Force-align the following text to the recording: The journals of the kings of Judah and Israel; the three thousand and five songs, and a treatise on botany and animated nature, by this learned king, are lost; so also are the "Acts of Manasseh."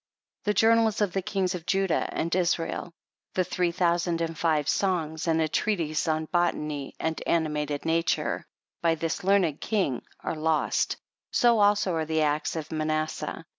The 0.45 0.55
journals 0.55 0.99
of 0.99 1.13
the 1.13 1.21
kings 1.21 1.53
of 1.53 1.67
Judah 1.67 2.09
and 2.11 2.33
Israel; 2.33 2.91
the 3.35 3.43
three 3.43 3.71
thousand 3.71 4.19
and 4.19 4.35
five 4.35 4.67
songs, 4.67 5.27
and 5.27 5.39
a 5.39 5.47
treatise 5.47 6.07
on 6.07 6.25
botany 6.25 6.95
and 6.99 7.21
animated 7.27 7.85
nature, 7.85 8.47
by 8.81 8.95
this 8.95 9.23
learned 9.23 9.61
king, 9.61 10.01
are 10.23 10.33
lost; 10.33 10.97
so 11.29 11.59
also 11.59 11.93
are 11.93 12.05
the 12.05 12.21
"Acts 12.23 12.55
of 12.55 12.71
Manasseh." 12.71 13.45